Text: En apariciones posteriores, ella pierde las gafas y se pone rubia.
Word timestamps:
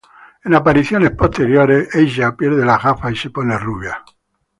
En 0.43 0.55
apariciones 0.55 1.11
posteriores, 1.11 1.93
ella 1.93 2.35
pierde 2.35 2.65
las 2.65 2.81
gafas 2.81 3.11
y 3.11 3.15
se 3.17 3.29
pone 3.29 3.55
rubia. 3.59 4.03